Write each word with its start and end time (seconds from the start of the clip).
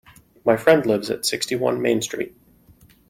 My 0.43 0.57
friend 0.57 0.83
lives 0.87 1.11
at 1.11 1.27
sixty-one 1.27 1.79
Main 1.79 2.01
Street 2.01 2.35